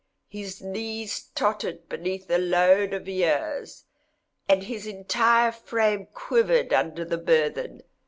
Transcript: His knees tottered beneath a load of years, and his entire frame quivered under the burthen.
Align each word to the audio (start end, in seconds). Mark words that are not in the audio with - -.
His 0.29 0.63
knees 0.63 1.29
tottered 1.35 1.87
beneath 1.87 2.27
a 2.31 2.39
load 2.39 2.91
of 2.91 3.07
years, 3.07 3.85
and 4.49 4.63
his 4.63 4.87
entire 4.87 5.51
frame 5.51 6.07
quivered 6.11 6.73
under 6.73 7.05
the 7.05 7.19
burthen. 7.19 7.83